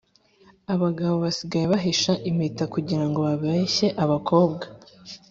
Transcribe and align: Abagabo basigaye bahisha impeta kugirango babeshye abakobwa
Abagabo 0.73 1.15
basigaye 1.23 1.65
bahisha 1.73 2.11
impeta 2.29 2.63
kugirango 2.73 3.17
babeshye 3.27 3.87
abakobwa 4.03 4.65